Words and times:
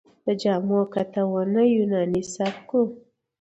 د 0.25 0.27
جامو 0.41 0.79
کاتونه 0.93 1.61
یوناني 1.75 2.21
سبک 2.35 2.69
و 2.83 2.83